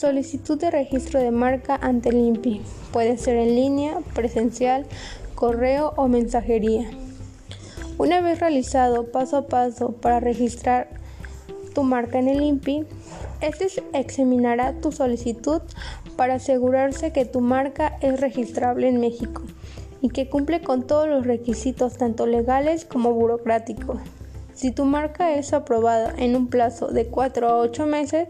Solicitud 0.01 0.57
de 0.57 0.71
registro 0.71 1.19
de 1.19 1.29
marca 1.29 1.75
ante 1.75 2.09
el 2.09 2.15
INPI. 2.15 2.63
Puede 2.91 3.19
ser 3.19 3.37
en 3.37 3.53
línea, 3.55 3.99
presencial, 4.15 4.87
correo 5.35 5.93
o 5.95 6.07
mensajería. 6.07 6.89
Una 7.99 8.19
vez 8.19 8.39
realizado 8.39 9.11
paso 9.11 9.37
a 9.37 9.45
paso 9.45 9.91
para 9.91 10.19
registrar 10.19 10.89
tu 11.75 11.83
marca 11.83 12.17
en 12.17 12.29
el 12.29 12.41
INPI, 12.41 12.87
este 13.41 13.67
examinará 13.93 14.73
tu 14.73 14.91
solicitud 14.91 15.61
para 16.15 16.33
asegurarse 16.33 17.13
que 17.13 17.25
tu 17.25 17.39
marca 17.39 17.99
es 18.01 18.19
registrable 18.19 18.89
en 18.89 18.99
México 18.99 19.43
y 20.01 20.09
que 20.09 20.29
cumple 20.29 20.61
con 20.61 20.87
todos 20.87 21.07
los 21.07 21.27
requisitos 21.27 21.97
tanto 21.97 22.25
legales 22.25 22.85
como 22.85 23.13
burocráticos. 23.13 23.99
Si 24.55 24.71
tu 24.71 24.85
marca 24.85 25.33
es 25.33 25.53
aprobada 25.53 26.13
en 26.17 26.35
un 26.35 26.47
plazo 26.47 26.87
de 26.87 27.07
4 27.07 27.47
a 27.47 27.57
8 27.57 27.85
meses, 27.85 28.27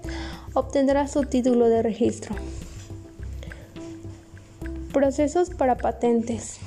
obtendrás 0.53 1.11
su 1.11 1.23
título 1.23 1.69
de 1.69 1.81
registro. 1.81 2.35
Procesos 4.91 5.49
para 5.49 5.77
patentes. 5.77 6.59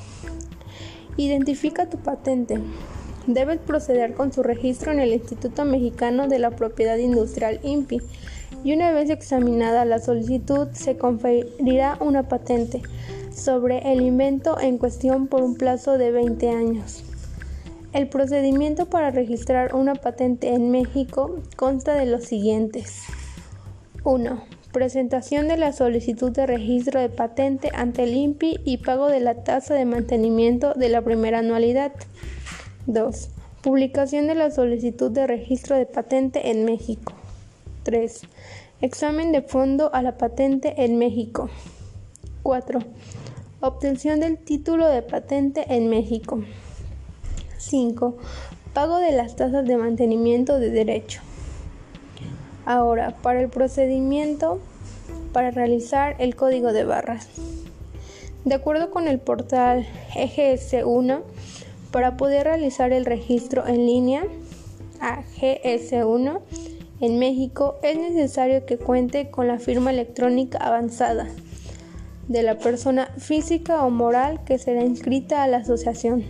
Identifica 1.17 1.91
tu 1.91 1.99
patente. 1.99 2.59
Debes 3.27 3.59
proceder 3.59 4.15
con 4.15 4.33
su 4.33 4.43
registro 4.43 4.93
en 4.93 5.01
el 5.01 5.13
Instituto 5.13 5.65
Mexicano 5.65 6.29
de 6.29 6.39
la 6.39 6.51
Propiedad 6.51 6.97
Industrial 6.97 7.61
INPI 7.63 8.01
y 8.65 8.73
una 8.73 8.93
vez 8.93 9.11
examinada 9.11 9.85
la 9.85 9.99
solicitud 9.99 10.69
se 10.73 10.97
conferirá 10.97 11.99
una 12.01 12.29
patente 12.29 12.83
sobre 13.35 13.93
el 13.93 14.01
invento 14.01 14.59
en 14.59 14.79
cuestión 14.79 15.27
por 15.27 15.43
un 15.43 15.57
plazo 15.57 15.99
de 15.99 16.11
20 16.11 16.49
años. 16.51 17.05
El 17.93 18.09
procedimiento 18.09 18.87
para 18.87 19.11
registrar 19.11 19.75
una 19.75 19.95
patente 19.95 20.55
en 20.55 20.71
México 20.71 21.37
consta 21.57 21.95
de 21.95 22.07
los 22.07 22.25
siguientes. 22.25 23.05
1. 24.05 24.39
Presentación 24.71 25.49
de 25.49 25.57
la 25.57 25.73
solicitud 25.73 26.31
de 26.31 26.47
registro 26.47 27.01
de 27.01 27.09
patente 27.09 27.71
ante 27.73 28.03
el 28.03 28.13
INPI 28.13 28.61
y 28.63 28.77
pago 28.77 29.07
de 29.07 29.21
la 29.21 29.45
tasa 29.45 29.73
de 29.73 29.87
mantenimiento 29.87 30.75
de 30.75 30.91
la 30.91 31.01
primera 31.01 31.39
anualidad. 31.39 31.93
2. 32.87 33.31
Publicación 33.63 34.27
de 34.27 34.35
la 34.35 34.51
solicitud 34.51 35.11
de 35.11 35.27
registro 35.27 35.77
de 35.77 35.87
patente 35.87 36.51
en 36.51 36.67
México. 36.67 37.15
3. 37.85 38.21
Examen 38.83 39.33
de 39.33 39.41
fondo 39.41 39.91
a 39.95 40.03
la 40.03 40.19
patente 40.19 40.85
en 40.85 40.99
México. 40.99 41.49
4. 42.43 42.81
Obtención 43.61 44.21
del 44.21 44.37
título 44.37 44.87
de 44.87 45.01
patente 45.01 45.65
en 45.75 45.89
México. 45.89 46.45
5. 47.57 48.19
Pago 48.75 48.99
de 48.99 49.13
las 49.13 49.35
tasas 49.37 49.67
de 49.67 49.79
mantenimiento 49.79 50.59
de 50.59 50.69
derecho. 50.69 51.23
Ahora, 52.67 53.15
para 53.23 53.41
el 53.41 53.49
procedimiento 53.49 54.61
para 55.35 55.51
realizar 55.51 56.17
el 56.19 56.37
código 56.37 56.73
de 56.73 56.85
barras. 56.85 57.29
De 58.45 58.55
acuerdo 58.55 58.91
con 58.91 59.09
el 59.09 59.19
portal 59.19 59.87
EGS1, 60.15 61.23
para 61.91 62.17
poder 62.17 62.45
realizar 62.45 62.93
el 62.93 63.05
registro 63.05 63.67
en 63.67 63.87
línea 63.87 64.25
a 65.01 65.23
GS1 65.41 66.41
en 67.01 67.19
México 67.19 67.77
es 67.83 67.99
necesario 67.99 68.65
que 68.67 68.79
cuente 68.79 69.31
con 69.31 69.49
la 69.49 69.59
firma 69.59 69.91
electrónica 69.91 70.59
avanzada 70.59 71.27
de 72.29 72.43
la 72.43 72.59
persona 72.59 73.09
física 73.19 73.85
o 73.85 73.91
moral 73.91 74.41
que 74.45 74.59
será 74.59 74.83
inscrita 74.83 75.43
a 75.43 75.49
la 75.49 75.59
asociación 75.59 76.25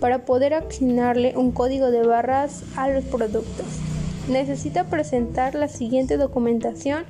para 0.00 0.24
poder 0.24 0.54
asignarle 0.54 1.36
un 1.36 1.52
código 1.52 1.90
de 1.90 2.02
barras 2.02 2.64
a 2.76 2.88
los 2.88 3.04
productos. 3.04 3.89
Necesita 4.28 4.84
presentar 4.84 5.54
la 5.54 5.68
siguiente 5.68 6.16
documentación 6.16 7.04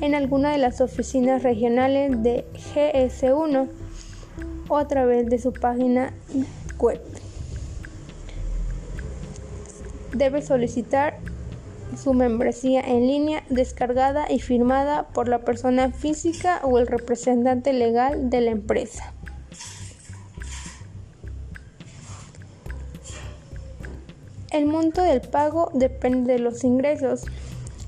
en 0.00 0.14
alguna 0.14 0.52
de 0.52 0.58
las 0.58 0.80
oficinas 0.80 1.42
regionales 1.42 2.22
de 2.22 2.44
GS1 2.74 3.68
o 4.68 4.76
a 4.76 4.88
través 4.88 5.28
de 5.28 5.38
su 5.38 5.52
página 5.52 6.12
web. 6.78 7.00
Debe 10.12 10.42
solicitar 10.42 11.18
su 11.96 12.14
membresía 12.14 12.80
en 12.80 13.06
línea 13.06 13.44
descargada 13.50 14.30
y 14.30 14.40
firmada 14.40 15.08
por 15.08 15.28
la 15.28 15.40
persona 15.40 15.90
física 15.90 16.60
o 16.62 16.78
el 16.78 16.86
representante 16.86 17.72
legal 17.72 18.30
de 18.30 18.40
la 18.40 18.50
empresa. 18.50 19.13
El 24.54 24.66
monto 24.66 25.02
del 25.02 25.20
pago 25.20 25.72
depende 25.74 26.34
de 26.34 26.38
los 26.38 26.62
ingresos. 26.62 27.24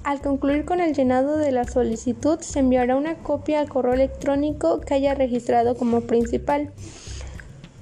Al 0.03 0.21
concluir 0.21 0.65
con 0.65 0.81
el 0.81 0.95
llenado 0.95 1.37
de 1.37 1.53
la 1.53 1.63
solicitud, 1.63 2.41
se 2.41 2.59
enviará 2.59 2.97
una 2.97 3.15
copia 3.19 3.61
al 3.61 3.69
correo 3.69 3.95
electrónico 3.95 4.81
que 4.81 4.95
haya 4.95 5.15
registrado 5.15 5.77
como 5.77 6.01
principal. 6.01 6.73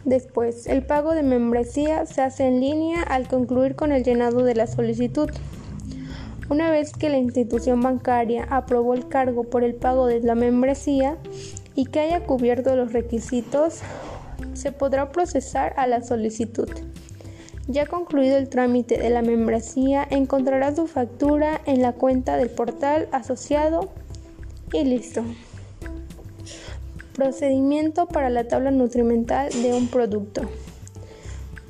Después, 0.05 0.67
el 0.67 0.85
pago 0.85 1.15
de 1.15 1.23
membresía 1.23 2.05
se 2.05 2.21
hace 2.21 2.47
en 2.47 2.61
línea 2.61 3.03
al 3.03 3.27
concluir 3.27 3.75
con 3.75 3.91
el 3.91 4.05
llenado 4.05 4.45
de 4.45 4.55
la 4.55 4.67
solicitud. 4.67 5.31
Una 6.51 6.71
vez 6.71 6.93
que 6.93 7.09
la 7.09 7.17
institución 7.17 7.81
bancaria 7.81 8.47
aprobó 8.51 8.93
el 8.93 9.09
cargo 9.09 9.45
por 9.45 9.65
el 9.65 9.77
pago 9.77 10.09
de 10.09 10.21
la 10.21 10.35
membresía 10.35 11.17
y 11.75 11.87
que 11.87 12.01
haya 12.01 12.27
cubierto 12.27 12.77
los 12.77 12.93
requisitos, 12.93 13.81
se 14.53 14.73
podrá 14.73 15.11
procesar 15.11 15.73
a 15.79 15.87
la 15.87 16.03
solicitud. 16.03 16.69
Ya 17.67 17.87
concluido 17.87 18.37
el 18.37 18.51
trámite 18.51 18.99
de 18.99 19.09
la 19.09 19.23
membresía, 19.23 20.07
encontrará 20.11 20.77
su 20.77 20.87
factura 20.87 21.63
en 21.65 21.81
la 21.81 21.93
cuenta 21.93 22.37
del 22.37 22.51
portal 22.51 23.09
asociado 23.11 23.89
y 24.71 24.85
listo. 24.85 25.25
Procedimiento 27.15 28.07
para 28.07 28.29
la 28.29 28.49
tabla 28.49 28.71
nutrimental 28.71 29.51
de 29.51 29.73
un 29.73 29.89
producto. 29.89 30.43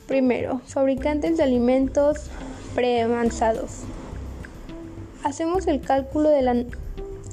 Primero, 0.09 0.61
fabricantes 0.67 1.37
de 1.37 1.45
alimentos 1.45 2.29
preavanzados. 2.75 3.83
Hacemos 5.23 5.69
el 5.69 5.81
cálculo 5.81 6.29
de, 6.29 6.67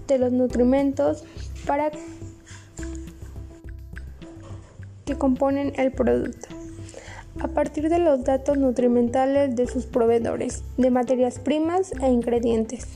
de 0.06 0.20
los 0.20 0.32
nutrimentos 0.32 1.24
para 1.66 1.90
que 5.06 5.18
componen 5.18 5.74
el 5.78 5.92
producto 5.92 6.51
a 7.42 7.48
partir 7.48 7.90
de 7.90 8.00
los 8.00 8.24
datos 8.24 8.58
nutrimentales 8.58 9.56
de 9.56 9.68
sus 9.68 9.86
proveedores, 9.86 10.64
de 10.78 10.92
materias 10.92 11.40
primas 11.40 11.92
e 12.02 12.10
ingredientes 12.10 12.88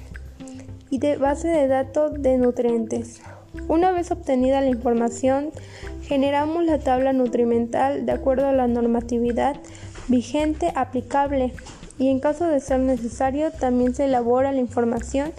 y 0.89 0.99
de 0.99 1.17
base 1.17 1.47
de 1.47 1.67
datos 1.67 2.21
de 2.21 2.37
nutrientes. 2.37 3.21
Una 3.67 3.91
vez 3.91 4.11
obtenida 4.11 4.61
la 4.61 4.67
información, 4.67 5.51
Generamos 6.07 6.63
la 6.63 6.77
tabla 6.77 7.13
nutrimental 7.13 8.05
de 8.05 8.11
acuerdo 8.11 8.47
a 8.47 8.53
la 8.53 8.67
normatividad 8.67 9.55
vigente 10.07 10.71
aplicable 10.75 11.51
y 11.97 12.09
en 12.09 12.19
caso 12.19 12.45
de 12.45 12.59
ser 12.59 12.79
necesario 12.79 13.51
también 13.51 13.95
se 13.95 14.05
elabora 14.05 14.51
la 14.51 14.59
información 14.59 15.31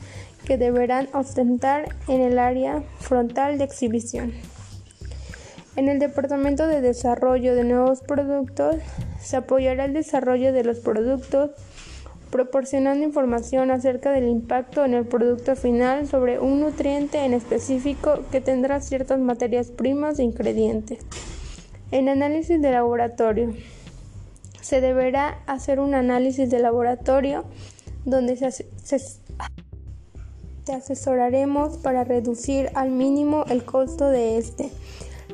que 0.44 0.58
deberán 0.58 1.08
ostentar 1.12 1.94
en 2.08 2.20
el 2.20 2.40
área 2.40 2.82
frontal 2.98 3.58
de 3.58 3.64
exhibición. 3.64 4.32
En 5.76 5.90
el 5.90 5.98
Departamento 5.98 6.66
de 6.66 6.80
Desarrollo 6.80 7.54
de 7.54 7.62
Nuevos 7.62 8.00
Productos 8.00 8.76
se 9.20 9.36
apoyará 9.36 9.84
el 9.84 9.92
desarrollo 9.92 10.54
de 10.54 10.64
los 10.64 10.78
productos 10.80 11.50
proporcionando 12.30 13.04
información 13.04 13.70
acerca 13.70 14.10
del 14.10 14.26
impacto 14.26 14.86
en 14.86 14.94
el 14.94 15.04
producto 15.04 15.54
final 15.54 16.06
sobre 16.06 16.38
un 16.38 16.60
nutriente 16.60 17.18
en 17.26 17.34
específico 17.34 18.20
que 18.32 18.40
tendrá 18.40 18.80
ciertas 18.80 19.20
materias 19.20 19.68
primas 19.68 20.18
e 20.18 20.22
ingredientes. 20.22 21.00
En 21.90 22.08
análisis 22.08 22.60
de 22.60 22.72
laboratorio. 22.72 23.54
Se 24.62 24.80
deberá 24.80 25.42
hacer 25.46 25.78
un 25.78 25.94
análisis 25.94 26.50
de 26.50 26.58
laboratorio 26.58 27.44
donde 28.06 28.34
te 30.64 30.72
asesoraremos 30.72 31.76
para 31.76 32.02
reducir 32.02 32.70
al 32.74 32.90
mínimo 32.90 33.44
el 33.48 33.62
costo 33.64 34.08
de 34.08 34.38
este, 34.38 34.70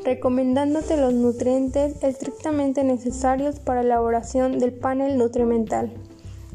recomendándote 0.04 0.96
los 0.96 1.14
nutrientes 1.14 2.02
estrictamente 2.02 2.84
necesarios 2.84 3.60
para 3.60 3.82
la 3.82 3.94
elaboración 3.94 4.58
del 4.58 4.72
panel 4.72 5.16
nutrimental. 5.16 5.92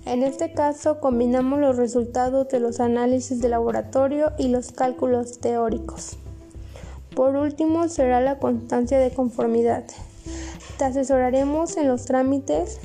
En 0.05 0.23
este 0.23 0.53
caso, 0.53 0.99
combinamos 0.99 1.59
los 1.59 1.77
resultados 1.77 2.47
de 2.49 2.59
los 2.59 2.79
análisis 2.79 3.41
de 3.41 3.49
laboratorio 3.49 4.31
y 4.37 4.47
los 4.47 4.71
cálculos 4.71 5.39
teóricos. 5.39 6.17
Por 7.15 7.35
último, 7.35 7.89
será 7.89 8.21
la 8.21 8.37
constancia 8.39 8.99
de 8.99 9.11
conformidad. 9.11 9.85
Te 10.77 10.85
asesoraremos 10.85 11.75
en 11.77 11.87
los 11.87 12.05
trámites 12.05 12.79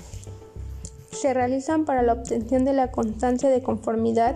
que 1.11 1.17
se 1.17 1.35
realizan 1.35 1.85
para 1.85 2.03
la 2.03 2.15
obtención 2.15 2.65
de 2.65 2.73
la 2.73 2.91
constancia 2.91 3.50
de 3.50 3.62
conformidad 3.62 4.35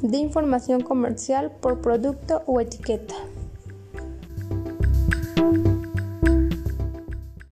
de 0.00 0.16
información 0.16 0.82
comercial 0.82 1.50
por 1.60 1.80
producto 1.80 2.42
o 2.46 2.60
etiqueta. 2.60 3.14